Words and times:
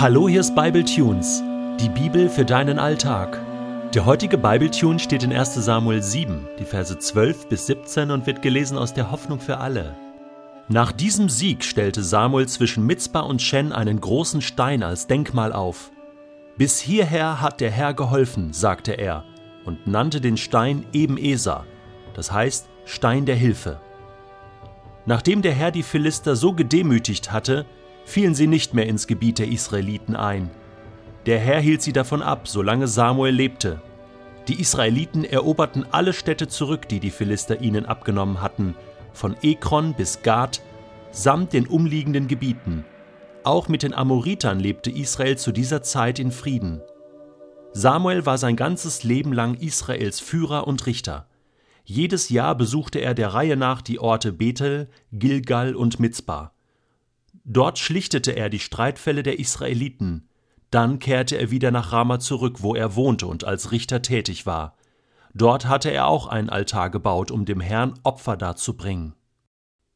Hallo, 0.00 0.28
hier 0.28 0.38
ist 0.38 0.54
Bible 0.54 0.84
Tunes, 0.84 1.42
die 1.80 1.88
Bibel 1.88 2.28
für 2.28 2.44
deinen 2.44 2.78
Alltag. 2.78 3.36
Der 3.92 4.06
heutige 4.06 4.38
Bible 4.38 4.70
Tune 4.70 5.00
steht 5.00 5.24
in 5.24 5.32
1. 5.32 5.56
Samuel 5.56 6.04
7, 6.04 6.46
die 6.56 6.64
Verse 6.64 6.96
12 6.96 7.48
bis 7.48 7.66
17 7.66 8.12
und 8.12 8.24
wird 8.24 8.40
gelesen 8.40 8.78
aus 8.78 8.94
der 8.94 9.10
Hoffnung 9.10 9.40
für 9.40 9.58
alle. 9.58 9.96
Nach 10.68 10.92
diesem 10.92 11.28
Sieg 11.28 11.64
stellte 11.64 12.04
Samuel 12.04 12.46
zwischen 12.46 12.86
Mitzbah 12.86 13.22
und 13.22 13.42
Shen 13.42 13.72
einen 13.72 14.00
großen 14.00 14.40
Stein 14.40 14.84
als 14.84 15.08
Denkmal 15.08 15.52
auf. 15.52 15.90
Bis 16.56 16.78
hierher 16.78 17.40
hat 17.40 17.60
der 17.60 17.72
Herr 17.72 17.92
geholfen, 17.92 18.52
sagte 18.52 18.92
er, 18.92 19.24
und 19.64 19.88
nannte 19.88 20.20
den 20.20 20.36
Stein 20.36 20.86
Eben-Eser, 20.92 21.64
das 22.14 22.30
heißt 22.30 22.68
Stein 22.84 23.26
der 23.26 23.34
Hilfe. 23.34 23.80
Nachdem 25.06 25.42
der 25.42 25.54
Herr 25.54 25.72
die 25.72 25.82
Philister 25.82 26.36
so 26.36 26.52
gedemütigt 26.52 27.32
hatte, 27.32 27.66
fielen 28.08 28.34
sie 28.34 28.46
nicht 28.46 28.72
mehr 28.72 28.86
ins 28.86 29.06
Gebiet 29.06 29.38
der 29.38 29.48
Israeliten 29.48 30.16
ein. 30.16 30.50
Der 31.26 31.38
Herr 31.38 31.60
hielt 31.60 31.82
sie 31.82 31.92
davon 31.92 32.22
ab, 32.22 32.48
solange 32.48 32.88
Samuel 32.88 33.34
lebte. 33.34 33.82
Die 34.48 34.60
Israeliten 34.60 35.24
eroberten 35.24 35.84
alle 35.90 36.14
Städte 36.14 36.48
zurück, 36.48 36.88
die 36.88 37.00
die 37.00 37.10
Philister 37.10 37.60
ihnen 37.60 37.84
abgenommen 37.84 38.40
hatten, 38.40 38.74
von 39.12 39.36
Ekron 39.42 39.92
bis 39.92 40.22
Gad, 40.22 40.62
samt 41.10 41.52
den 41.52 41.66
umliegenden 41.66 42.28
Gebieten. 42.28 42.86
Auch 43.44 43.68
mit 43.68 43.82
den 43.82 43.92
Amoritern 43.92 44.58
lebte 44.58 44.90
Israel 44.90 45.36
zu 45.36 45.52
dieser 45.52 45.82
Zeit 45.82 46.18
in 46.18 46.32
Frieden. 46.32 46.80
Samuel 47.74 48.24
war 48.24 48.38
sein 48.38 48.56
ganzes 48.56 49.04
Leben 49.04 49.34
lang 49.34 49.54
Israels 49.54 50.18
Führer 50.18 50.66
und 50.66 50.86
Richter. 50.86 51.28
Jedes 51.84 52.30
Jahr 52.30 52.54
besuchte 52.54 53.00
er 53.00 53.12
der 53.12 53.34
Reihe 53.34 53.58
nach 53.58 53.82
die 53.82 53.98
Orte 53.98 54.32
Bethel, 54.32 54.88
Gilgal 55.12 55.74
und 55.74 56.00
Mitzbah. 56.00 56.52
Dort 57.44 57.78
schlichtete 57.78 58.32
er 58.32 58.50
die 58.50 58.58
Streitfälle 58.58 59.22
der 59.22 59.38
Israeliten. 59.38 60.28
Dann 60.70 60.98
kehrte 60.98 61.36
er 61.36 61.50
wieder 61.50 61.70
nach 61.70 61.92
Rama 61.92 62.18
zurück, 62.18 62.62
wo 62.62 62.74
er 62.74 62.94
wohnte 62.94 63.26
und 63.26 63.44
als 63.44 63.72
Richter 63.72 64.02
tätig 64.02 64.44
war. 64.44 64.76
Dort 65.34 65.66
hatte 65.66 65.90
er 65.90 66.06
auch 66.06 66.26
einen 66.26 66.50
Altar 66.50 66.90
gebaut, 66.90 67.30
um 67.30 67.44
dem 67.44 67.60
Herrn 67.60 67.94
Opfer 68.02 68.36
darzubringen. 68.36 69.14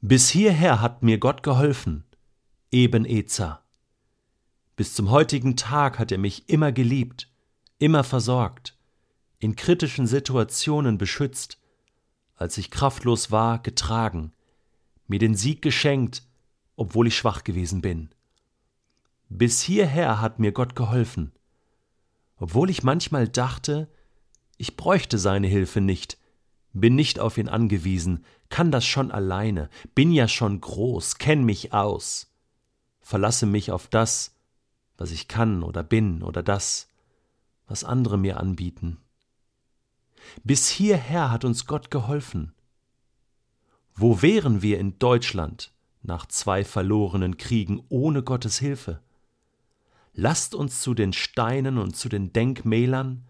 Bis 0.00 0.28
hierher 0.28 0.80
hat 0.80 1.02
mir 1.02 1.18
Gott 1.18 1.42
geholfen, 1.42 2.04
eben 2.70 3.04
Ezer. 3.04 3.62
Bis 4.76 4.94
zum 4.94 5.10
heutigen 5.10 5.56
Tag 5.56 5.98
hat 5.98 6.12
er 6.12 6.18
mich 6.18 6.48
immer 6.48 6.70
geliebt, 6.70 7.30
immer 7.78 8.04
versorgt, 8.04 8.76
in 9.38 9.56
kritischen 9.56 10.06
Situationen 10.06 10.98
beschützt, 10.98 11.58
als 12.36 12.58
ich 12.58 12.70
kraftlos 12.70 13.30
war, 13.30 13.58
getragen, 13.58 14.32
mir 15.06 15.18
den 15.18 15.34
Sieg 15.34 15.62
geschenkt, 15.62 16.25
obwohl 16.76 17.08
ich 17.08 17.16
schwach 17.16 17.44
gewesen 17.44 17.80
bin. 17.80 18.10
Bis 19.28 19.60
hierher 19.62 20.20
hat 20.20 20.38
mir 20.38 20.52
Gott 20.52 20.76
geholfen, 20.76 21.32
obwohl 22.36 22.70
ich 22.70 22.82
manchmal 22.82 23.28
dachte, 23.28 23.88
ich 24.56 24.76
bräuchte 24.76 25.18
seine 25.18 25.46
Hilfe 25.46 25.80
nicht, 25.80 26.18
bin 26.72 26.94
nicht 26.94 27.18
auf 27.18 27.38
ihn 27.38 27.48
angewiesen, 27.48 28.24
kann 28.48 28.70
das 28.70 28.86
schon 28.86 29.10
alleine, 29.10 29.70
bin 29.94 30.12
ja 30.12 30.28
schon 30.28 30.60
groß, 30.60 31.18
kenn 31.18 31.44
mich 31.44 31.72
aus, 31.72 32.32
verlasse 33.00 33.46
mich 33.46 33.72
auf 33.72 33.88
das, 33.88 34.36
was 34.96 35.10
ich 35.10 35.28
kann 35.28 35.62
oder 35.62 35.82
bin 35.82 36.22
oder 36.22 36.42
das, 36.42 36.88
was 37.66 37.84
andere 37.84 38.18
mir 38.18 38.38
anbieten. 38.38 38.98
Bis 40.44 40.68
hierher 40.68 41.30
hat 41.30 41.44
uns 41.44 41.66
Gott 41.66 41.90
geholfen. 41.90 42.52
Wo 43.94 44.22
wären 44.22 44.62
wir 44.62 44.78
in 44.78 44.98
Deutschland, 44.98 45.72
nach 46.06 46.26
zwei 46.26 46.64
verlorenen 46.64 47.36
Kriegen 47.36 47.82
ohne 47.88 48.22
Gottes 48.22 48.58
Hilfe. 48.58 49.00
Lasst 50.14 50.54
uns 50.54 50.80
zu 50.80 50.94
den 50.94 51.12
Steinen 51.12 51.78
und 51.78 51.96
zu 51.96 52.08
den 52.08 52.32
Denkmälern, 52.32 53.26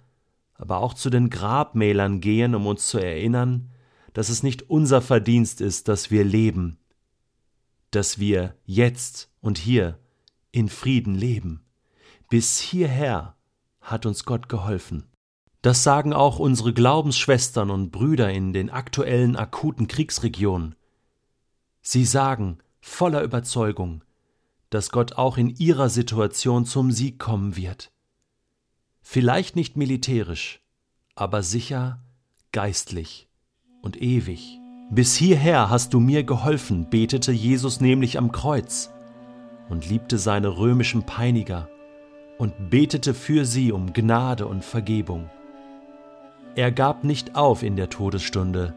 aber 0.55 0.79
auch 0.79 0.95
zu 0.95 1.11
den 1.11 1.31
Grabmälern 1.31 2.21
gehen, 2.21 2.55
um 2.55 2.67
uns 2.67 2.87
zu 2.87 2.99
erinnern, 2.99 3.71
dass 4.13 4.29
es 4.29 4.43
nicht 4.43 4.71
unser 4.71 5.03
Verdienst 5.03 5.61
ist, 5.61 5.89
dass 5.89 6.11
wir 6.11 6.25
leben, 6.25 6.79
dass 7.91 8.19
wir 8.19 8.55
jetzt 8.65 9.31
und 9.41 9.59
hier 9.59 9.99
in 10.53 10.69
Frieden 10.69 11.15
leben. 11.15 11.63
Bis 12.29 12.59
hierher 12.59 13.37
hat 13.81 14.07
uns 14.07 14.25
Gott 14.25 14.49
geholfen. 14.49 15.05
Das 15.63 15.83
sagen 15.83 16.13
auch 16.13 16.39
unsere 16.39 16.73
Glaubensschwestern 16.73 17.71
und 17.71 17.91
Brüder 17.91 18.31
in 18.31 18.53
den 18.53 18.71
aktuellen 18.71 19.37
akuten 19.37 19.89
Kriegsregionen. 19.89 20.77
Sie 21.83 22.05
sagen, 22.05 22.59
voller 22.87 23.23
Überzeugung, 23.23 24.03
dass 24.71 24.91
Gott 24.91 25.15
auch 25.15 25.37
in 25.37 25.55
ihrer 25.57 25.91
Situation 25.91 26.65
zum 26.65 26.93
Sieg 26.93 27.19
kommen 27.19 27.57
wird. 27.57 27.93
Vielleicht 29.03 29.57
nicht 29.57 29.77
militärisch, 29.77 30.63
aber 31.15 31.43
sicher 31.43 32.01
geistlich 32.53 33.29
und 33.83 34.01
ewig. 34.01 34.61
Bis 34.91 35.17
hierher 35.17 35.69
hast 35.69 35.95
du 35.95 36.01
mir 36.01 36.23
geholfen, 36.23 36.89
betete 36.89 37.33
Jesus 37.33 37.81
nämlich 37.81 38.19
am 38.19 38.31
Kreuz 38.31 38.91
und 39.69 39.89
liebte 39.89 40.17
seine 40.17 40.57
römischen 40.57 41.05
Peiniger 41.05 41.69
und 42.39 42.71
betete 42.71 43.15
für 43.15 43.45
sie 43.45 43.73
um 43.73 43.93
Gnade 43.93 44.47
und 44.47 44.65
Vergebung. 44.65 45.29
Er 46.55 46.71
gab 46.71 47.03
nicht 47.05 47.35
auf 47.35 47.63
in 47.65 47.77
der 47.77 47.91
Todesstunde, 47.91 48.75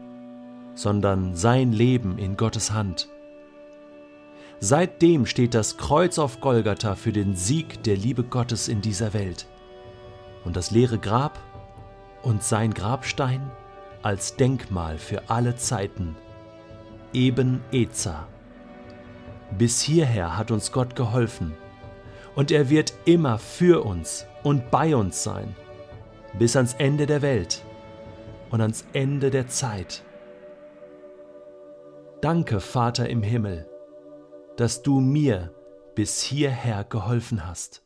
sondern 0.74 1.36
sein 1.36 1.72
Leben 1.72 2.18
in 2.18 2.36
Gottes 2.36 2.72
Hand 2.72 3.08
Seitdem 4.62 5.24
steht 5.24 5.54
das 5.54 5.78
Kreuz 5.78 6.18
auf 6.18 6.42
Golgatha 6.42 6.94
für 6.94 7.12
den 7.12 7.34
Sieg 7.34 7.82
der 7.84 7.96
Liebe 7.96 8.22
Gottes 8.22 8.68
in 8.68 8.82
dieser 8.82 9.14
Welt. 9.14 9.46
Und 10.44 10.54
das 10.54 10.70
leere 10.70 10.98
Grab 10.98 11.38
und 12.22 12.42
sein 12.42 12.74
Grabstein 12.74 13.50
als 14.02 14.36
Denkmal 14.36 14.98
für 14.98 15.30
alle 15.30 15.56
Zeiten. 15.56 16.14
Eben 17.14 17.62
Ezer. 17.72 18.28
Bis 19.56 19.80
hierher 19.80 20.36
hat 20.36 20.50
uns 20.50 20.72
Gott 20.72 20.94
geholfen. 20.94 21.54
Und 22.34 22.50
er 22.50 22.68
wird 22.68 22.92
immer 23.06 23.38
für 23.38 23.82
uns 23.82 24.26
und 24.42 24.70
bei 24.70 24.94
uns 24.94 25.22
sein. 25.22 25.56
Bis 26.38 26.54
ans 26.54 26.74
Ende 26.74 27.06
der 27.06 27.22
Welt 27.22 27.64
und 28.50 28.60
ans 28.60 28.84
Ende 28.92 29.30
der 29.30 29.48
Zeit. 29.48 30.02
Danke, 32.20 32.60
Vater 32.60 33.08
im 33.08 33.22
Himmel 33.22 33.69
dass 34.60 34.82
du 34.82 35.00
mir 35.00 35.54
bis 35.94 36.20
hierher 36.20 36.84
geholfen 36.84 37.46
hast. 37.46 37.82